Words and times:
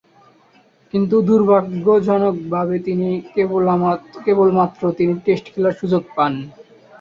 কিন্তু 0.93 1.15
দূর্ভাগ্যজনকভাবে 1.27 2.75
তিনি 2.87 3.07
কেবলমাত্র 4.25 4.81
তিন 4.97 5.09
টেস্ট 5.25 5.45
খেলার 5.53 5.75
সুযোগ 5.81 6.03
পান। 6.15 6.33